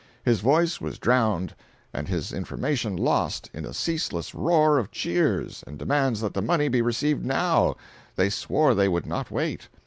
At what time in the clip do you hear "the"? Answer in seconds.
6.33-6.41